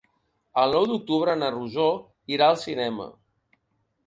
[0.61, 1.85] El nou d'octubre na Rosó
[2.39, 3.07] irà al cinema.